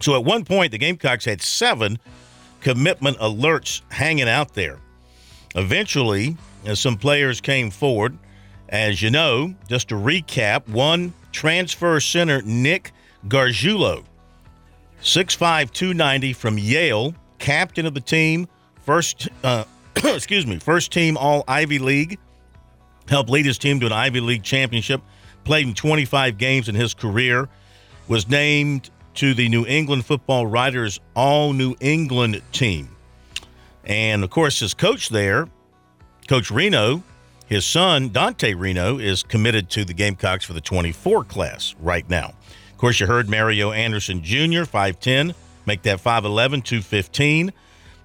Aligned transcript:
So 0.00 0.14
at 0.14 0.24
one 0.24 0.44
point, 0.44 0.72
the 0.72 0.78
Gamecocks 0.78 1.24
had 1.24 1.40
seven 1.40 1.98
commitment 2.60 3.16
alerts 3.16 3.80
hanging 3.90 4.28
out 4.28 4.52
there. 4.52 4.78
Eventually, 5.54 6.36
some 6.74 6.98
players 6.98 7.40
came 7.40 7.70
forward, 7.70 8.18
as 8.68 9.00
you 9.00 9.10
know, 9.10 9.54
just 9.70 9.88
to 9.88 9.94
recap, 9.94 10.68
one 10.68 11.14
transfer 11.32 11.98
center 11.98 12.42
Nick 12.42 12.92
Gargiulo, 13.26 14.04
6'5", 15.00 15.70
290 15.70 16.32
from 16.34 16.58
Yale, 16.58 17.14
captain 17.38 17.86
of 17.86 17.94
the 17.94 18.00
team, 18.00 18.46
first 18.82 19.28
uh, 19.44 19.64
excuse 19.96 20.46
me, 20.46 20.58
first 20.58 20.92
team 20.92 21.16
All 21.16 21.42
Ivy 21.48 21.78
League, 21.78 22.18
helped 23.08 23.30
lead 23.30 23.46
his 23.46 23.56
team 23.56 23.80
to 23.80 23.86
an 23.86 23.92
Ivy 23.92 24.20
League 24.20 24.42
championship, 24.42 25.00
played 25.44 25.66
in 25.66 25.72
25 25.72 26.36
games 26.36 26.68
in 26.68 26.74
his 26.74 26.92
career, 26.92 27.48
was 28.08 28.28
named 28.28 28.90
to 29.16 29.32
the 29.32 29.48
New 29.48 29.64
England 29.66 30.04
Football 30.04 30.46
Writers 30.46 31.00
All 31.14 31.52
New 31.52 31.74
England 31.80 32.42
team. 32.52 32.90
And 33.84 34.22
of 34.22 34.30
course, 34.30 34.60
his 34.60 34.74
coach 34.74 35.08
there, 35.08 35.48
Coach 36.28 36.50
Reno, 36.50 37.02
his 37.46 37.64
son, 37.64 38.10
Dante 38.10 38.52
Reno, 38.52 38.98
is 38.98 39.22
committed 39.22 39.70
to 39.70 39.84
the 39.84 39.94
Gamecocks 39.94 40.44
for 40.44 40.52
the 40.52 40.60
24 40.60 41.24
class 41.24 41.74
right 41.80 42.08
now. 42.10 42.34
Of 42.70 42.78
course, 42.78 43.00
you 43.00 43.06
heard 43.06 43.30
Mario 43.30 43.72
Anderson 43.72 44.22
Jr., 44.22 44.64
5'10, 44.64 45.34
make 45.64 45.82
that 45.82 45.98
5'11, 45.98 46.62
215. 46.62 47.52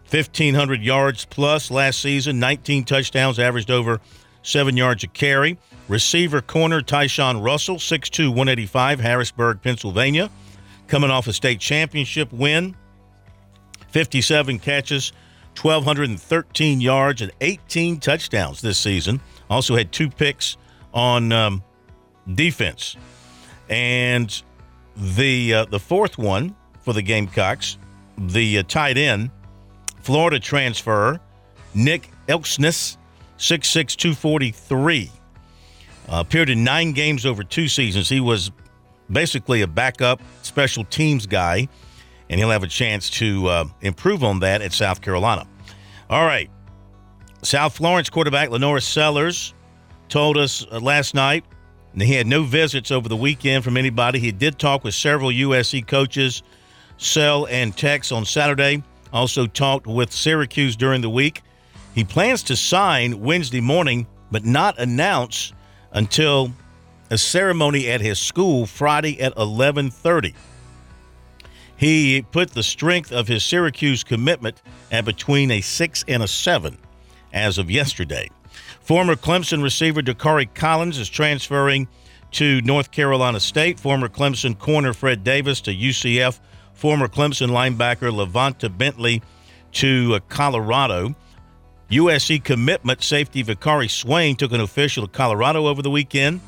1,500 0.09 0.81
yards 0.81 1.25
plus 1.25 1.71
last 1.71 1.99
season, 1.99 2.39
19 2.39 2.83
touchdowns, 2.83 3.39
averaged 3.39 3.71
over 3.71 3.99
seven 4.43 4.77
yards 4.77 5.03
a 5.03 5.07
carry. 5.07 5.57
Receiver 5.87 6.41
corner 6.41 6.81
Tyshawn 6.81 7.43
Russell, 7.43 7.77
6'2, 7.77 8.29
185, 8.29 8.99
Harrisburg, 8.99 9.61
Pennsylvania 9.61 10.29
coming 10.91 11.09
off 11.09 11.25
a 11.27 11.33
state 11.33 11.61
championship 11.61 12.33
win. 12.33 12.75
57 13.91 14.59
catches, 14.59 15.13
1,213 15.61 16.81
yards, 16.81 17.21
and 17.21 17.31
18 17.39 17.97
touchdowns 18.01 18.59
this 18.59 18.77
season. 18.77 19.21
Also 19.49 19.75
had 19.77 19.93
two 19.93 20.09
picks 20.09 20.57
on 20.93 21.31
um, 21.31 21.63
defense. 22.35 22.97
And 23.69 24.43
the 24.97 25.53
uh, 25.53 25.65
the 25.65 25.79
fourth 25.79 26.17
one 26.17 26.53
for 26.81 26.91
the 26.91 27.01
Gamecocks, 27.01 27.77
the 28.17 28.57
uh, 28.57 28.63
tight 28.63 28.97
end, 28.97 29.31
Florida 30.01 30.41
transfer, 30.41 31.21
Nick 31.73 32.11
Elksnis, 32.27 32.97
6'6", 33.37 33.95
243. 33.95 35.09
Uh, 36.09 36.19
appeared 36.19 36.49
in 36.49 36.65
nine 36.65 36.91
games 36.91 37.25
over 37.25 37.45
two 37.45 37.69
seasons. 37.69 38.09
He 38.09 38.19
was 38.19 38.51
basically 39.11 39.61
a 39.61 39.67
backup 39.67 40.21
special 40.41 40.83
teams 40.85 41.25
guy, 41.25 41.67
and 42.29 42.39
he'll 42.39 42.49
have 42.49 42.63
a 42.63 42.67
chance 42.67 43.09
to 43.09 43.47
uh, 43.47 43.65
improve 43.81 44.23
on 44.23 44.39
that 44.39 44.61
at 44.61 44.73
South 44.73 45.01
Carolina. 45.01 45.47
All 46.09 46.25
right. 46.25 46.49
South 47.43 47.75
Florence 47.75 48.09
quarterback 48.09 48.49
LaNorris 48.49 48.83
Sellers 48.83 49.53
told 50.09 50.37
us 50.37 50.65
uh, 50.71 50.79
last 50.79 51.15
night 51.15 51.43
that 51.95 52.05
he 52.05 52.13
had 52.13 52.27
no 52.27 52.43
visits 52.43 52.91
over 52.91 53.09
the 53.09 53.15
weekend 53.15 53.63
from 53.63 53.77
anybody. 53.77 54.19
He 54.19 54.31
did 54.31 54.59
talk 54.59 54.83
with 54.83 54.93
several 54.93 55.29
USC 55.29 55.85
coaches, 55.87 56.43
Sell 56.97 57.47
and 57.47 57.75
Tex 57.75 58.11
on 58.11 58.25
Saturday. 58.25 58.83
Also 59.11 59.47
talked 59.47 59.87
with 59.87 60.11
Syracuse 60.11 60.75
during 60.75 61.01
the 61.01 61.09
week. 61.09 61.41
He 61.95 62.03
plans 62.03 62.43
to 62.43 62.55
sign 62.55 63.19
Wednesday 63.19 63.59
morning, 63.59 64.07
but 64.31 64.45
not 64.45 64.79
announce 64.79 65.51
until 65.91 66.51
a 67.11 67.17
ceremony 67.17 67.89
at 67.89 67.99
his 67.99 68.17
school 68.17 68.65
Friday 68.65 69.19
at 69.21 69.35
11:30. 69.35 70.33
He 71.75 72.25
put 72.31 72.51
the 72.51 72.63
strength 72.63 73.11
of 73.11 73.27
his 73.27 73.43
Syracuse 73.43 74.03
commitment 74.03 74.61
at 74.91 75.03
between 75.03 75.51
a 75.51 75.61
6 75.61 76.05
and 76.07 76.23
a 76.23 76.27
7 76.27 76.77
as 77.33 77.57
of 77.57 77.69
yesterday. 77.69 78.29
Former 78.79 79.15
Clemson 79.15 79.61
receiver 79.61 80.01
Dacari 80.01 80.51
Collins 80.53 80.97
is 80.97 81.09
transferring 81.09 81.87
to 82.31 82.61
North 82.61 82.91
Carolina 82.91 83.39
State. 83.39 83.79
Former 83.79 84.07
Clemson 84.07 84.57
corner 84.57 84.93
Fred 84.93 85.23
Davis 85.23 85.59
to 85.61 85.75
UCF. 85.75 86.39
Former 86.73 87.09
Clemson 87.09 87.49
linebacker 87.49 88.09
LaVonta 88.11 88.75
Bentley 88.75 89.21
to 89.73 90.15
uh, 90.15 90.19
Colorado. 90.29 91.13
USC 91.89 92.41
commitment 92.41 93.03
safety 93.03 93.43
Vicari 93.43 93.89
Swain 93.89 94.37
took 94.37 94.53
an 94.53 94.61
official 94.61 95.05
to 95.05 95.11
Colorado 95.11 95.67
over 95.67 95.81
the 95.81 95.89
weekend. 95.89 96.39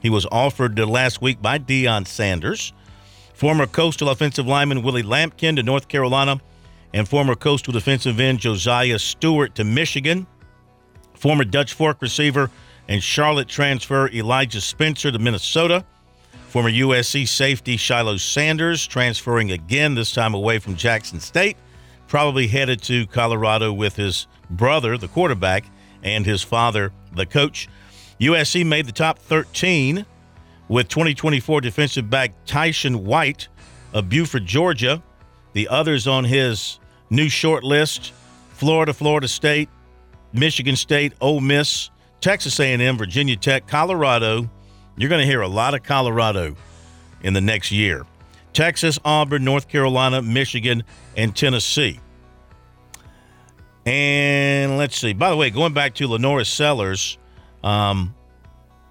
He 0.00 0.10
was 0.10 0.26
offered 0.32 0.78
last 0.78 1.20
week 1.20 1.40
by 1.42 1.58
Deion 1.58 2.06
Sanders. 2.06 2.72
Former 3.34 3.66
Coastal 3.66 4.08
offensive 4.08 4.46
lineman 4.46 4.82
Willie 4.82 5.02
Lampkin 5.02 5.56
to 5.56 5.62
North 5.62 5.88
Carolina, 5.88 6.40
and 6.92 7.08
former 7.08 7.34
Coastal 7.34 7.72
defensive 7.72 8.18
end 8.18 8.40
Josiah 8.40 8.98
Stewart 8.98 9.54
to 9.54 9.64
Michigan. 9.64 10.26
Former 11.14 11.44
Dutch 11.44 11.72
Fork 11.72 12.02
receiver 12.02 12.50
and 12.88 13.02
Charlotte 13.02 13.48
transfer 13.48 14.08
Elijah 14.08 14.60
Spencer 14.60 15.12
to 15.12 15.18
Minnesota. 15.18 15.84
Former 16.48 16.70
USC 16.70 17.28
safety 17.28 17.76
Shiloh 17.76 18.16
Sanders 18.16 18.86
transferring 18.86 19.52
again, 19.52 19.94
this 19.94 20.12
time 20.12 20.34
away 20.34 20.58
from 20.58 20.74
Jackson 20.74 21.20
State, 21.20 21.56
probably 22.08 22.48
headed 22.48 22.82
to 22.82 23.06
Colorado 23.06 23.72
with 23.72 23.94
his 23.94 24.26
brother, 24.50 24.98
the 24.98 25.06
quarterback, 25.06 25.64
and 26.02 26.26
his 26.26 26.42
father, 26.42 26.92
the 27.14 27.26
coach. 27.26 27.68
USC 28.20 28.66
made 28.66 28.86
the 28.86 28.92
top 28.92 29.18
13 29.18 30.04
with 30.68 30.88
2024 30.88 31.62
defensive 31.62 32.10
back 32.10 32.32
Tyson 32.44 33.04
White 33.04 33.48
of 33.94 34.08
Buford, 34.08 34.44
Georgia. 34.44 35.02
The 35.54 35.68
others 35.68 36.06
on 36.06 36.24
his 36.24 36.78
new 37.08 37.28
short 37.28 37.64
list: 37.64 38.12
Florida, 38.52 38.92
Florida 38.92 39.26
State, 39.26 39.68
Michigan 40.32 40.76
State, 40.76 41.14
Ole 41.20 41.40
Miss, 41.40 41.90
Texas 42.20 42.60
A&M, 42.60 42.98
Virginia 42.98 43.36
Tech, 43.36 43.66
Colorado. 43.66 44.48
You're 44.96 45.08
going 45.08 45.22
to 45.22 45.26
hear 45.26 45.40
a 45.40 45.48
lot 45.48 45.74
of 45.74 45.82
Colorado 45.82 46.54
in 47.22 47.32
the 47.32 47.40
next 47.40 47.72
year. 47.72 48.04
Texas, 48.52 48.98
Auburn, 49.04 49.44
North 49.44 49.68
Carolina, 49.68 50.20
Michigan, 50.20 50.82
and 51.16 51.34
Tennessee. 51.34 51.98
And 53.86 54.76
let's 54.76 54.98
see. 54.98 55.14
By 55.14 55.30
the 55.30 55.36
way, 55.36 55.48
going 55.48 55.72
back 55.72 55.94
to 55.94 56.08
LaNorris 56.08 56.48
Sellers, 56.48 57.16
um, 57.62 58.14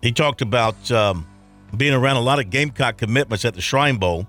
he 0.01 0.11
talked 0.11 0.41
about 0.41 0.91
um, 0.91 1.27
being 1.75 1.93
around 1.93 2.17
a 2.17 2.21
lot 2.21 2.39
of 2.39 2.49
Gamecock 2.49 2.97
commitments 2.97 3.45
at 3.45 3.53
the 3.53 3.61
Shrine 3.61 3.97
Bowl, 3.97 4.27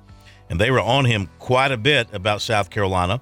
and 0.49 0.61
they 0.61 0.71
were 0.71 0.81
on 0.81 1.05
him 1.05 1.29
quite 1.39 1.73
a 1.73 1.77
bit 1.77 2.09
about 2.13 2.43
South 2.43 2.71
Carolina. 2.71 3.21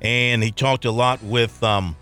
And 0.00 0.42
he 0.42 0.50
talked 0.50 0.84
a 0.84 0.90
lot 0.90 1.22
with 1.22 1.62
um, 1.62 1.96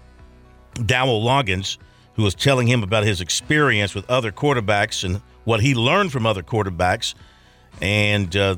Dowell 0.87 1.25
Loggins, 1.25 1.79
who 2.15 2.23
was 2.23 2.35
telling 2.35 2.67
him 2.67 2.83
about 2.83 3.05
his 3.05 3.21
experience 3.21 3.95
with 3.95 4.09
other 4.11 4.31
quarterbacks 4.31 5.05
and 5.05 5.21
what 5.45 5.61
he 5.61 5.75
learned 5.75 6.13
from 6.13 6.27
other 6.27 6.43
quarterbacks 6.43 7.15
and 7.81 8.37
uh, 8.37 8.57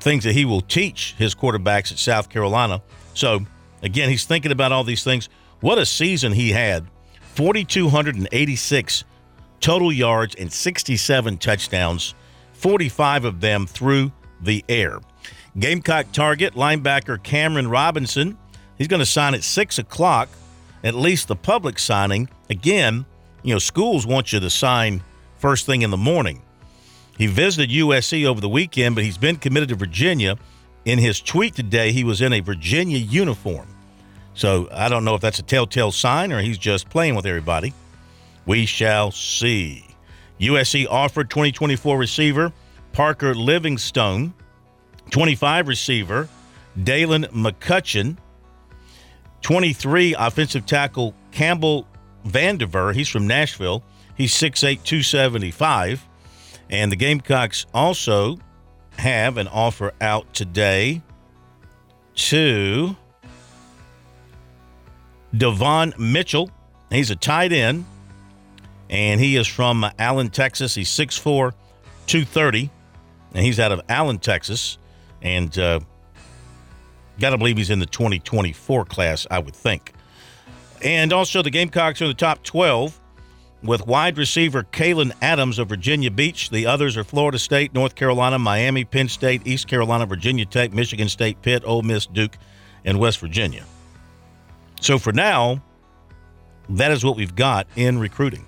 things 0.00 0.24
that 0.24 0.34
he 0.34 0.44
will 0.44 0.60
teach 0.60 1.14
his 1.16 1.34
quarterbacks 1.34 1.90
at 1.90 1.98
South 1.98 2.28
Carolina. 2.28 2.82
So, 3.14 3.46
again, 3.82 4.08
he's 4.10 4.24
thinking 4.24 4.52
about 4.52 4.72
all 4.72 4.84
these 4.84 5.02
things. 5.02 5.28
What 5.60 5.78
a 5.78 5.86
season 5.86 6.32
he 6.32 6.50
had 6.50 6.86
4,286 7.34 9.04
total 9.60 9.92
yards 9.92 10.34
and 10.34 10.52
67 10.52 11.38
touchdowns, 11.38 12.14
45 12.54 13.24
of 13.24 13.40
them 13.40 13.66
through 13.66 14.12
the 14.40 14.64
air. 14.68 15.00
Gamecock 15.58 16.12
target 16.12 16.54
linebacker 16.54 17.22
Cameron 17.22 17.68
Robinson. 17.68 18.36
He's 18.76 18.88
going 18.88 19.00
to 19.00 19.06
sign 19.06 19.34
at 19.34 19.42
6 19.42 19.78
o'clock, 19.78 20.28
at 20.84 20.94
least 20.94 21.28
the 21.28 21.36
public 21.36 21.78
signing. 21.78 22.28
Again, 22.50 23.06
you 23.42 23.54
know, 23.54 23.58
schools 23.58 24.06
want 24.06 24.32
you 24.32 24.40
to 24.40 24.50
sign 24.50 25.02
first 25.38 25.66
thing 25.66 25.82
in 25.82 25.90
the 25.90 25.96
morning. 25.96 26.42
He 27.16 27.26
visited 27.26 27.70
USC 27.70 28.26
over 28.26 28.40
the 28.40 28.48
weekend, 28.48 28.94
but 28.94 29.04
he's 29.04 29.16
been 29.16 29.36
committed 29.36 29.70
to 29.70 29.74
Virginia. 29.74 30.36
In 30.84 30.98
his 30.98 31.20
tweet 31.20 31.54
today, 31.54 31.92
he 31.92 32.04
was 32.04 32.20
in 32.20 32.32
a 32.32 32.40
Virginia 32.40 32.98
uniform. 32.98 33.66
So 34.34 34.68
I 34.70 34.90
don't 34.90 35.04
know 35.04 35.14
if 35.14 35.22
that's 35.22 35.38
a 35.38 35.42
telltale 35.42 35.92
sign 35.92 36.30
or 36.30 36.42
he's 36.42 36.58
just 36.58 36.90
playing 36.90 37.14
with 37.14 37.24
everybody. 37.24 37.72
We 38.46 38.64
shall 38.64 39.10
see. 39.10 39.84
USC 40.40 40.86
offered 40.88 41.28
2024 41.30 41.98
receiver 41.98 42.52
Parker 42.92 43.34
Livingstone, 43.34 44.32
25 45.10 45.68
receiver 45.68 46.28
Dalen 46.82 47.24
McCutcheon, 47.24 48.16
23 49.42 50.14
offensive 50.14 50.64
tackle 50.66 51.14
Campbell 51.32 51.86
Vandiver. 52.26 52.94
He's 52.94 53.08
from 53.08 53.26
Nashville. 53.26 53.82
He's 54.16 54.32
6'8, 54.32 54.82
275. 54.82 56.06
And 56.70 56.90
the 56.90 56.96
Gamecocks 56.96 57.66
also 57.74 58.38
have 58.98 59.36
an 59.36 59.46
offer 59.48 59.92
out 60.00 60.32
today 60.32 61.02
to 62.14 62.96
Devon 65.36 65.92
Mitchell. 65.98 66.50
He's 66.90 67.10
a 67.10 67.16
tight 67.16 67.52
end 67.52 67.84
and 68.90 69.20
he 69.20 69.36
is 69.36 69.46
from 69.46 69.84
Allen, 69.98 70.28
Texas. 70.30 70.74
He's 70.74 70.88
6'4, 70.90 71.52
230, 72.06 72.70
and 73.34 73.44
he's 73.44 73.58
out 73.60 73.72
of 73.72 73.80
Allen, 73.88 74.18
Texas. 74.18 74.78
And 75.22 75.56
uh, 75.58 75.80
Got 77.18 77.30
to 77.30 77.38
believe 77.38 77.56
he's 77.56 77.70
in 77.70 77.78
the 77.78 77.86
2024 77.86 78.84
class, 78.84 79.26
I 79.30 79.38
would 79.38 79.56
think. 79.56 79.92
And 80.82 81.12
also, 81.12 81.42
the 81.42 81.50
Gamecocks 81.50 82.02
are 82.02 82.04
in 82.04 82.10
the 82.10 82.14
top 82.14 82.42
12 82.42 83.00
with 83.62 83.86
wide 83.86 84.18
receiver 84.18 84.62
Kalen 84.64 85.12
Adams 85.22 85.58
of 85.58 85.68
Virginia 85.68 86.10
Beach. 86.10 86.50
The 86.50 86.66
others 86.66 86.96
are 86.96 87.04
Florida 87.04 87.38
State, 87.38 87.72
North 87.72 87.94
Carolina, 87.94 88.38
Miami, 88.38 88.84
Penn 88.84 89.08
State, 89.08 89.46
East 89.46 89.66
Carolina, 89.66 90.04
Virginia 90.04 90.44
Tech, 90.44 90.74
Michigan 90.74 91.08
State, 91.08 91.40
Pitt, 91.40 91.62
Ole 91.64 91.82
Miss, 91.82 92.04
Duke, 92.04 92.36
and 92.84 92.98
West 92.98 93.18
Virginia. 93.18 93.64
So 94.82 94.98
for 94.98 95.12
now, 95.12 95.62
that 96.68 96.92
is 96.92 97.02
what 97.02 97.16
we've 97.16 97.34
got 97.34 97.66
in 97.76 97.98
recruiting. 97.98 98.44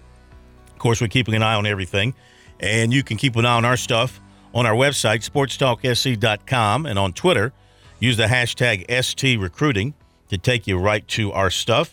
Of 0.79 0.83
course, 0.83 1.01
we're 1.01 1.09
keeping 1.09 1.35
an 1.35 1.43
eye 1.43 1.57
on 1.57 1.67
everything, 1.67 2.15
and 2.61 2.95
you 2.95 3.03
can 3.03 3.17
keep 3.17 3.35
an 3.35 3.45
eye 3.45 3.57
on 3.57 3.65
our 3.65 3.77
stuff 3.77 4.21
on 4.55 4.65
our 4.65 4.75
website, 4.75 5.29
sportstalksc.com, 5.29 6.87
and 6.87 6.97
on 6.97 7.13
Twitter. 7.13 7.53
Use 7.99 8.17
the 8.17 8.27
hashtag 8.27 8.87
STRecruiting 8.87 9.95
to 10.29 10.39
take 10.39 10.69
you 10.69 10.79
right 10.79 11.07
to 11.09 11.33
our 11.33 11.51
stuff. 11.51 11.87